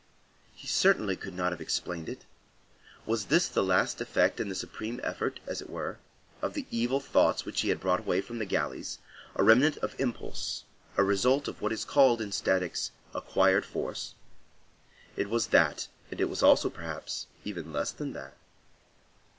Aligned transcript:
He 0.55 0.65
certainly 0.65 1.15
could 1.15 1.35
not 1.35 1.51
have 1.51 1.61
explained 1.61 2.09
it; 2.09 2.25
was 3.05 3.25
this 3.25 3.47
the 3.47 3.61
last 3.61 4.01
effect 4.01 4.39
and 4.39 4.49
the 4.49 4.55
supreme 4.55 4.99
effort, 5.03 5.39
as 5.45 5.61
it 5.61 5.69
were, 5.69 5.99
of 6.41 6.55
the 6.55 6.65
evil 6.71 6.99
thoughts 6.99 7.45
which 7.45 7.61
he 7.61 7.69
had 7.69 7.79
brought 7.79 7.99
away 7.99 8.19
from 8.19 8.39
the 8.39 8.47
galleys,—a 8.47 9.43
remnant 9.43 9.77
of 9.77 9.93
impulse, 9.99 10.63
a 10.97 11.03
result 11.03 11.47
of 11.47 11.61
what 11.61 11.71
is 11.71 11.85
called 11.85 12.19
in 12.19 12.31
statics, 12.31 12.89
acquired 13.13 13.63
force? 13.63 14.15
It 15.15 15.29
was 15.29 15.45
that, 15.49 15.87
and 16.09 16.19
it 16.19 16.29
was 16.31 16.41
also, 16.41 16.71
perhaps, 16.71 17.27
even 17.45 17.71
less 17.71 17.91
than 17.91 18.13
that. 18.13 18.33